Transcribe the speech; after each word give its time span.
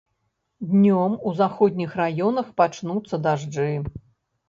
Днём 0.71 1.11
у 1.27 1.35
заходніх 1.41 1.91
раёнах 2.01 2.51
пачнуцца 2.63 3.25
дажджы. 3.29 3.73